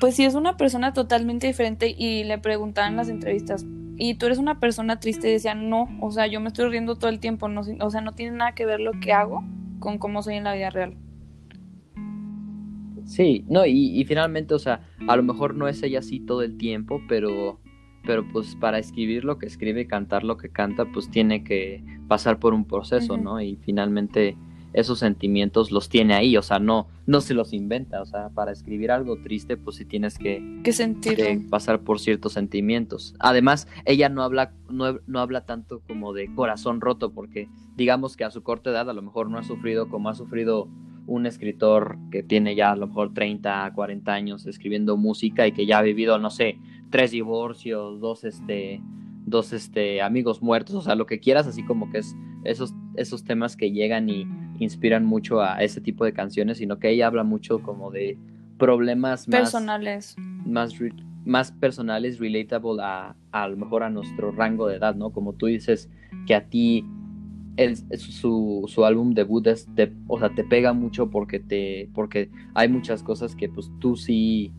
[0.00, 3.66] pues si es una persona totalmente diferente y le preguntaban en las entrevistas,
[4.00, 6.96] y tú eres una persona triste, y decía, no, o sea, yo me estoy riendo
[6.96, 9.44] todo el tiempo, no, o sea, no tiene nada que ver lo que hago
[9.78, 10.96] con cómo soy en la vida real.
[13.04, 16.42] Sí, no, y, y finalmente, o sea, a lo mejor no es ella así todo
[16.42, 17.60] el tiempo, pero,
[18.06, 21.84] pero pues para escribir lo que escribe y cantar lo que canta, pues tiene que
[22.08, 23.18] pasar por un proceso.
[23.18, 23.40] ¿no?
[23.42, 24.38] Y finalmente
[24.72, 28.52] esos sentimientos los tiene ahí, o sea, no, no se los inventa, o sea, para
[28.52, 30.60] escribir algo triste, pues sí tienes que,
[31.16, 33.14] Que pasar por ciertos sentimientos.
[33.18, 38.24] Además, ella no habla, no, no habla tanto como de corazón roto, porque digamos que
[38.24, 40.68] a su corta edad a lo mejor no ha sufrido como ha sufrido
[41.06, 45.66] un escritor que tiene ya a lo mejor 30, 40 años escribiendo música y que
[45.66, 46.58] ya ha vivido, no sé,
[46.90, 48.80] tres divorcios, dos este
[49.26, 53.24] dos este amigos muertos, o sea, lo que quieras, así como que es esos esos
[53.24, 54.26] temas que llegan y
[54.60, 58.16] inspiran mucho a ese tipo de canciones, sino que ella habla mucho como de
[58.58, 60.16] problemas más Personales.
[60.46, 60.92] más, re-
[61.24, 65.10] más personales, relatable a, a lo mejor a nuestro rango de edad, ¿no?
[65.10, 65.90] Como tú dices,
[66.26, 66.84] que a ti
[67.56, 72.30] el, su, su álbum debut es, te, o sea, te pega mucho porque te porque
[72.54, 74.52] hay muchas cosas que pues tú sí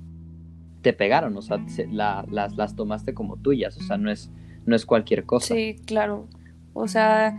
[0.81, 4.31] te pegaron, o sea, se- la- las, las tomaste como tuyas, o sea, no es,
[4.65, 5.53] no es cualquier cosa.
[5.53, 6.27] Sí, claro.
[6.73, 7.37] O sea,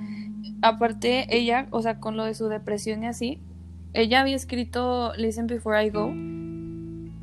[0.62, 3.40] aparte ella, o sea, con lo de su depresión y así,
[3.92, 6.12] ella había escrito Listen Before I Go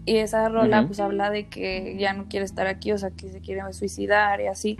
[0.06, 3.30] y esa rola pues habla de que ya no quiere estar aquí, o sea, que
[3.30, 4.78] se quiere suicidar y así.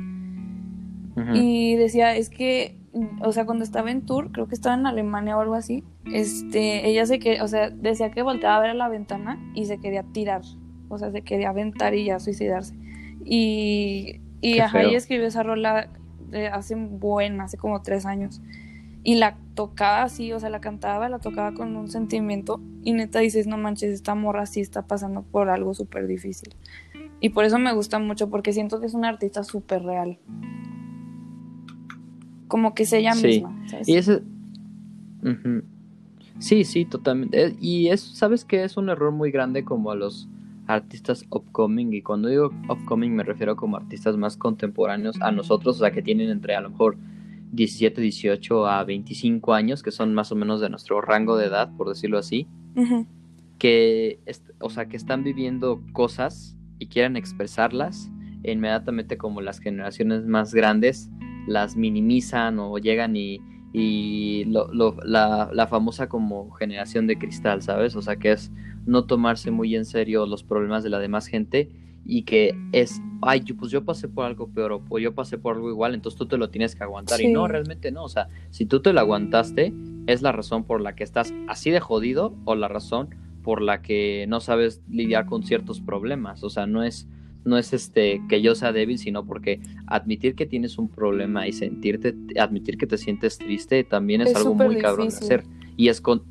[1.34, 2.78] Y decía, es que,
[3.22, 6.88] o sea, cuando estaba en tour, creo que estaba en Alemania o algo así, este,
[6.90, 9.80] ella se que, o sea, decía que volteaba a ver a la ventana y se
[9.80, 10.42] quería tirar,
[10.88, 12.74] o sea, se quería aventar y ya suicidarse.
[13.26, 15.90] Y, y ajá, ella escribió esa rola
[16.34, 18.42] eh, hace buen, hace como tres años.
[19.04, 22.60] Y la tocaba así, o sea, la cantaba, la tocaba con un sentimiento.
[22.84, 26.54] Y neta dices, no manches, esta morra sí está pasando por algo súper difícil.
[27.22, 30.18] Y por eso me gusta mucho, porque siento que es una artista súper real.
[32.48, 33.28] Como que es ella Sí.
[33.28, 33.68] misma.
[33.68, 33.88] ¿sabes?
[33.88, 34.22] Y ese.
[36.40, 37.46] Sí, sí, totalmente.
[37.48, 38.64] Eh, Y es, ¿sabes qué?
[38.64, 40.28] Es un error muy grande como a los
[40.70, 41.94] artistas upcoming.
[41.94, 46.02] Y cuando digo upcoming me refiero como artistas más contemporáneos a nosotros, o sea, que
[46.02, 46.98] tienen entre a lo mejor
[47.52, 51.70] 17, 18 a 25 años, que son más o menos de nuestro rango de edad,
[51.76, 52.48] por decirlo así.
[53.58, 54.20] Que,
[54.62, 58.10] o sea, que están viviendo cosas y quieren expresarlas,
[58.44, 61.10] e inmediatamente como las generaciones más grandes
[61.48, 63.40] las minimizan o llegan y,
[63.74, 67.96] y lo- lo- la, la famosa como generación de cristal, ¿sabes?
[67.98, 68.50] O sea, que es
[68.90, 71.70] no tomarse muy en serio los problemas de la demás gente
[72.06, 75.38] y que es, ay, yo, pues yo pasé por algo peor o pues yo pasé
[75.38, 77.22] por algo igual, entonces tú te lo tienes que aguantar.
[77.22, 79.74] Y no, realmente no, o sea, si tú te lo aguantaste,
[80.08, 83.10] es la razón por la que estás así de jodido o la razón
[83.44, 86.44] por la que no sabes lidiar con ciertos problemas.
[86.44, 87.08] O sea, no es,
[87.46, 91.54] no es este que yo sea débil, sino porque admitir que tienes un problema y
[91.54, 95.44] sentirte, admitir que te sientes triste también es, Es algo muy cabrón de hacer.
[95.78, 96.24] Y escon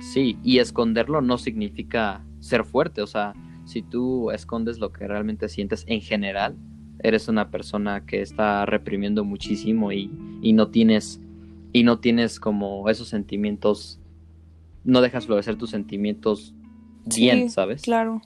[0.00, 3.02] sí, y esconderlo no significa ser fuerte.
[3.02, 6.56] O sea, si tú escondes lo que realmente sientes en general,
[7.00, 11.20] eres una persona que está reprimiendo muchísimo y, y no tienes,
[11.72, 13.98] y no tienes como esos sentimientos
[14.84, 16.54] no dejas florecer tus sentimientos
[17.16, 17.82] bien, Sí, ¿sabes?
[17.82, 18.20] Claro.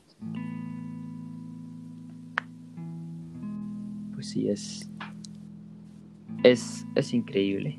[4.21, 4.91] sí, es.
[6.43, 7.79] Es, es increíble.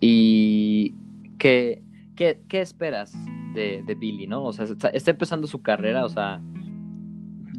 [0.00, 0.94] ¿Y
[1.38, 1.82] qué,
[2.16, 3.14] qué, qué esperas
[3.54, 4.44] de, de, Billy, no?
[4.44, 6.40] O sea, está, está, empezando su carrera, o sea,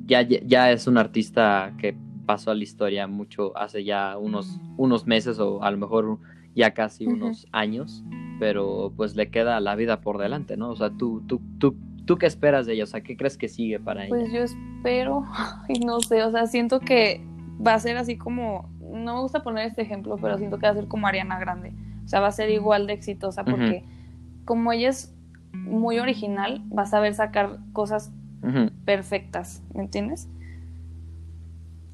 [0.05, 5.07] ya, ya es un artista que pasó a la historia mucho hace ya unos, unos
[5.07, 6.19] meses o a lo mejor
[6.55, 7.49] ya casi unos uh -huh.
[7.53, 8.03] años,
[8.39, 10.69] pero pues le queda la vida por delante, ¿no?
[10.69, 12.83] O sea, tú, tú, tú, ¿tú qué esperas de ella?
[12.83, 14.09] O sea, ¿qué crees que sigue para ella?
[14.09, 15.23] Pues yo espero,
[15.69, 17.25] y no sé, o sea, siento que
[17.65, 20.71] va a ser así como, no me gusta poner este ejemplo, pero siento que va
[20.71, 21.73] a ser como Ariana Grande.
[22.05, 23.96] O sea, va a ser igual de exitosa porque uh -huh.
[24.47, 25.13] Como ella es
[25.51, 28.71] muy original, va a saber sacar cosas uh -huh.
[28.85, 30.29] perfectas, ¿me entiendes?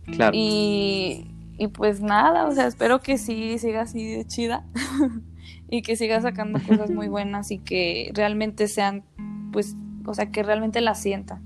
[0.06, 0.32] Claro.
[0.36, 4.66] Y, y, pues nada, o sea, espero que sí siga así de chida
[5.70, 9.04] y que siga sacando cosas muy buenas y que realmente sean,
[9.52, 11.42] pues, o sea, que realmente la sienta.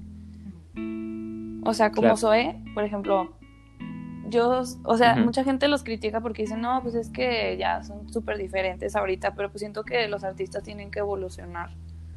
[1.64, 2.18] O sea, como claro.
[2.18, 3.37] Zoe, por ejemplo,
[4.30, 5.26] yo, o sea, uh -huh.
[5.26, 9.36] mucha gente los critica porque dicen, no, pues es que ya son súper diferentes ahorita,
[9.36, 11.70] pero pues siento que los artistas tienen que evolucionar.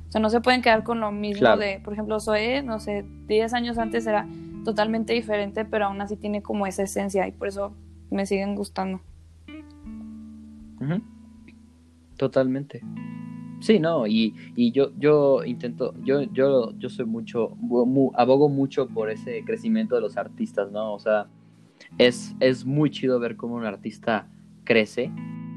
[0.08, 1.60] O sea, no se pueden quedar con lo mismo claro.
[1.60, 4.26] de, por ejemplo, Zoe, no sé, 10 años antes era
[4.64, 7.72] totalmente diferente, pero aún así tiene como esa esencia y por eso
[8.10, 9.00] me siguen gustando.
[10.80, 11.02] Uh -huh.
[12.16, 12.82] Totalmente.
[13.60, 18.88] Sí, no, y, y yo, yo intento, yo, yo, yo soy mucho, mu, abogo mucho
[18.88, 20.94] por ese crecimiento de los artistas, ¿no?
[20.94, 21.26] O sea,
[21.98, 24.28] es, es muy chido ver cómo un artista
[24.64, 25.12] crece,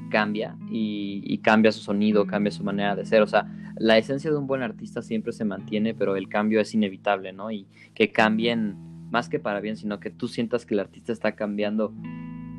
[0.10, 3.22] cambia y, cambia su sonido, cambia su manera de ser.
[3.22, 6.74] O sea, la esencia de un buen artista siempre se mantiene, pero el cambio es
[6.74, 7.52] inevitable, ¿no?
[7.52, 8.76] Y que cambien
[9.10, 11.93] más que para bien, sino que tú sientas que el artista está cambiando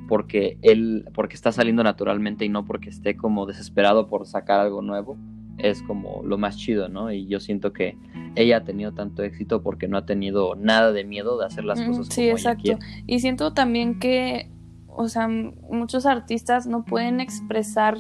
[0.09, 4.83] porque él, porque está saliendo naturalmente y no porque esté como desesperado por sacar algo
[4.83, 5.17] nuevo,
[5.65, 7.11] es como lo más chido, ¿no?
[7.11, 7.97] Y yo siento que
[8.37, 11.81] ella ha tenido tanto éxito porque no ha tenido nada de miedo de hacer las
[11.81, 12.63] Mm, cosas Sí, como exacto.
[12.69, 13.03] ella quiere.
[13.07, 14.51] Y siento también que,
[14.89, 17.97] o sea, muchos artistas no pueden expresar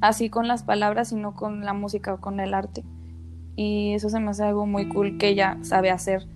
[0.00, 2.84] así con las palabras, sino con la música o con el arte.
[3.54, 6.26] Y eso se me hace algo muy cool que ella sabe hacer.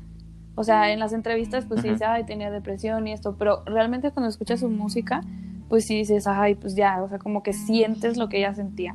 [0.54, 1.94] O sea, en las entrevistas pues sí Ujú.
[1.94, 5.22] dice, ay, tenía depresión y esto, pero realmente cuando escuchas su música,
[5.68, 8.94] pues sí dices, ay, pues ya, o sea, como que sientes lo que ella sentía.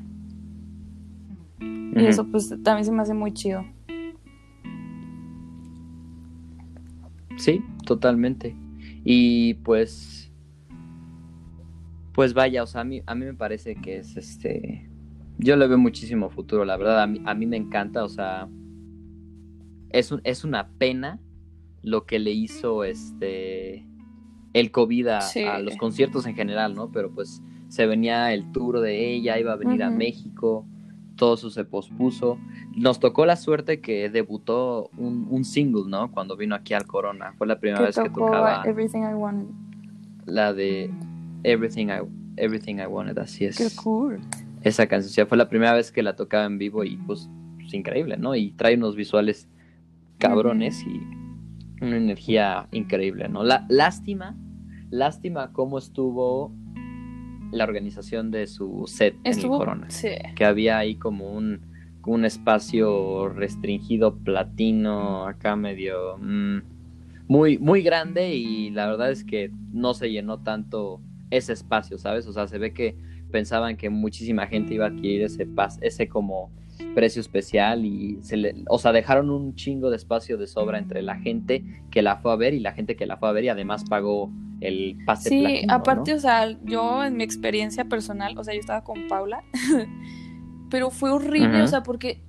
[1.96, 3.64] Y eso pues también se me hace muy chido.
[7.38, 8.56] Sí, totalmente.
[9.04, 10.32] Y pues,
[12.14, 14.90] pues vaya, o sea, a mí, a mí me parece que es este,
[15.38, 18.48] yo le veo muchísimo futuro, la verdad, a mí, a mí me encanta, o sea,
[19.90, 21.20] es, un, es una pena
[21.82, 23.86] lo que le hizo este,
[24.54, 25.44] el COVID a, Sí.
[25.44, 26.92] a los conciertos en general, ¿no?
[26.92, 29.90] Pero pues se venía el tour de ella, iba a venir a.
[29.90, 30.66] México,
[31.16, 32.38] todo eso se pospuso.
[32.76, 36.12] Nos tocó la suerte que debutó un, un single, ¿no?
[36.12, 37.34] Cuando vino aquí al Corona.
[37.38, 39.46] Fue la primera Que vez que tocaba Everything I Wanted.
[40.26, 40.92] la de
[41.44, 42.02] Everything I,
[42.38, 43.58] Everything I Wanted, así es.
[43.58, 44.20] Qué cool.
[44.62, 47.74] Esa canción, sí, fue la primera vez que la tocaba en vivo y pues, pues,
[47.74, 48.36] increíble, ¿no?
[48.36, 49.48] Y trae unos visuales
[50.18, 51.02] cabrones y
[51.84, 53.44] una energía increíble, ¿no?
[53.44, 54.36] La, lástima,
[54.90, 56.52] lástima cómo estuvo
[57.56, 59.90] la organización de su set en el Corona.
[59.90, 60.10] sí.
[60.36, 61.62] Que había ahí como un,
[62.06, 66.18] un espacio restringido platino, acá medio...
[66.18, 66.76] mm,
[67.28, 72.28] muy, muy grande y la verdad es que no se llenó tanto ese espacio, ¿sabes?
[72.28, 72.96] O sea, se ve que
[73.32, 76.52] pensaban que muchísima gente iba a adquirir ese pas ese como
[76.94, 81.02] precio especial y se le, o sea, dejaron un chingo de espacio de sobra entre
[81.02, 83.46] la gente que la fue a ver y la gente que la fue a ver
[83.46, 86.18] y además pagó el pase Sí, platino, aparte, ¿no?
[86.18, 89.44] o sea, yo en mi experiencia personal, o sea, yo estaba con Paula,
[90.70, 92.22] pero fue horrible, o sea, porque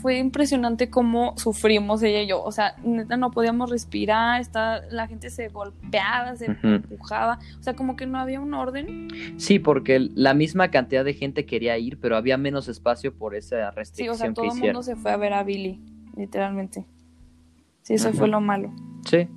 [0.00, 4.42] fue impresionante cómo sufrimos ella y yo, o sea, neta no podíamos respirar,
[4.90, 9.08] la gente se golpeaba, se empujaba, o sea, como que no había un orden.
[9.36, 13.56] Sí, porque la misma cantidad de gente quería ir, pero había menos espacio por esa
[13.56, 14.68] Sí, o restricción sea, todo el hicieron.
[14.76, 15.80] mundo se fue a ver a Billy,
[16.16, 16.86] literalmente.
[17.82, 18.72] Sí, eso fue lo malo.
[19.08, 19.28] Sí.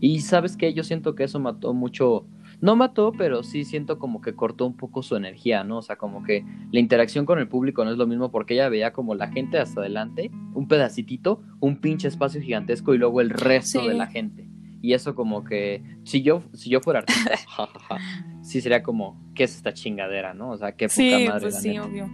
[0.00, 2.26] Y sabes que yo siento que eso mató mucho,
[2.62, 5.78] no mató, pero sí siento como que cortó un poco su energía, ¿no?
[5.78, 8.68] O sea, como que la interacción con el público no es lo mismo porque ella
[8.70, 13.30] veía como la gente hasta adelante, un pedacitito, un pinche espacio gigantesco y luego el
[13.30, 13.88] resto Sí.
[13.88, 14.48] de la gente.
[14.80, 17.98] Y eso como que, si yo, si yo fuera artista, jajaja,
[18.42, 20.50] sí sería como, ¿qué es esta chingadera, no?
[20.50, 21.84] O sea, qué poca Sí, madre, pues la sí, neta.
[21.84, 22.10] obvio.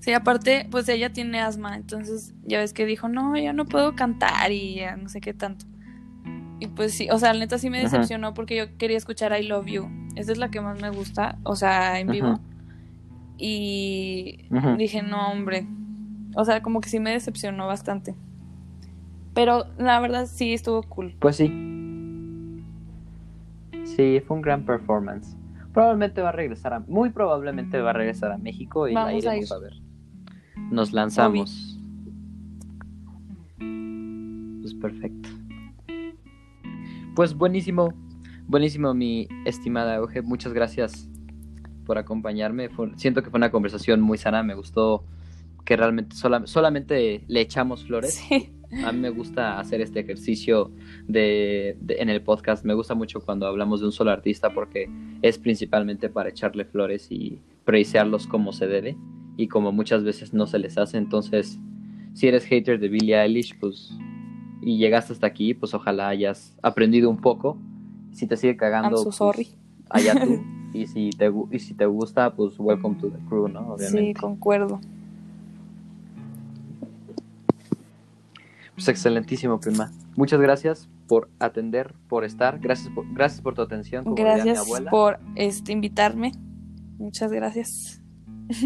[0.00, 3.94] Sí, aparte, pues ella tiene asma, entonces ya ves que dijo, no, ya no puedo
[3.94, 5.64] cantar y ya no sé qué tanto.
[6.62, 7.88] Y pues sí, o sea, la neta sí me Ajá.
[7.88, 9.88] decepcionó porque yo quería escuchar I Love You.
[10.14, 12.28] Esa es la que más me gusta, o sea, en vivo.
[12.28, 12.40] Ajá.
[13.36, 14.76] Y Ajá.
[14.76, 15.66] dije, no, hombre.
[16.36, 18.14] O sea, como que sí me decepcionó bastante.
[19.34, 21.16] Pero la verdad sí estuvo cool.
[21.18, 21.48] Pues sí.
[23.82, 25.36] Sí, fue un gran performance.
[25.72, 26.78] Probablemente va a regresar a...
[26.78, 29.56] Muy probablemente va a regresar a México y la Vamos a iremos ir.
[29.56, 29.72] a, ver.
[30.70, 31.76] Nos lanzamos.
[33.58, 35.28] Pues perfecto.
[37.14, 37.92] Pues buenísimo.
[38.46, 40.22] Buenísimo, mi estimada Euge.
[40.22, 41.08] Muchas gracias
[41.84, 42.68] por acompañarme.
[42.68, 44.42] Fue- siento que fue una conversación muy sana.
[44.42, 45.04] Me gustó
[45.64, 48.14] que realmente sola- solamente le echamos flores.
[48.14, 48.50] Sí.
[48.84, 50.72] A mí me gusta hacer este ejercicio
[51.06, 52.64] de, de- en el podcast.
[52.64, 54.88] Me gusta mucho cuando hablamos de un solo artista porque
[55.20, 58.96] es principalmente para echarle flores y preciarlos como se debe
[59.36, 60.96] y como muchas veces no se les hace.
[60.96, 61.58] Entonces,
[62.14, 63.92] si eres hater de Billie Eilish, pues
[64.62, 67.58] y llegaste hasta aquí, pues ojalá hayas aprendido un poco.
[68.12, 69.48] Si te sigue cagando, I'm so pues, sorry.
[69.90, 70.40] allá tú.
[70.72, 73.76] y si te y si te gusta, pues welcome to the crew, ¿no?
[73.76, 74.20] Sí, Obviamente.
[74.20, 74.80] concuerdo.
[78.74, 79.90] Pues excelentísimo, prima.
[80.16, 82.58] Muchas gracias por atender, por estar.
[82.58, 84.04] Gracias por, gracias por tu atención.
[84.04, 84.90] como mi Gracias abuela.
[84.90, 86.32] por este invitarme.
[86.98, 88.00] Muchas gracias.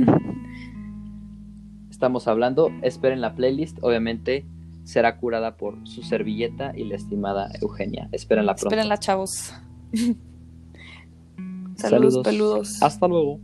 [1.91, 2.71] Estamos hablando.
[2.83, 3.79] Esperen la playlist.
[3.83, 4.45] Obviamente
[4.87, 8.09] será curada por su servilleta y la estimada Eugenia.
[8.13, 8.69] Espérenla pronto.
[8.69, 9.53] Espérenla, chavos.
[11.75, 12.83] Saludos, peludos.
[12.83, 13.41] Hasta luego.